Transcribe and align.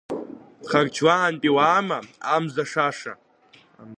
Харчлаантәи 0.69 1.53
уаама, 1.55 1.99
амза 2.35 2.63
шаша? 2.71 3.13